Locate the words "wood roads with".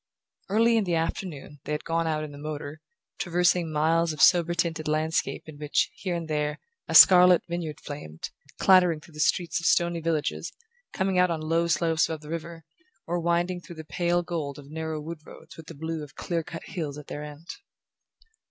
14.99-15.67